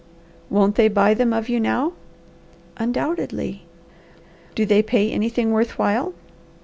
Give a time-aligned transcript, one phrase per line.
[0.49, 1.93] "Won't they buy them of you now?"
[2.77, 3.67] "Undoubtedly."
[4.55, 6.15] "Do they pay anything worth while?"